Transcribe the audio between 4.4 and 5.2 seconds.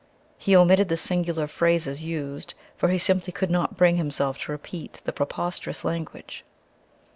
repeat the